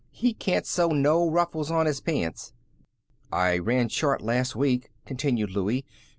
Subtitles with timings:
[0.09, 2.53] He can't sew no ruffles on his pants."
[3.31, 5.85] "I ran short last week," continued Louie.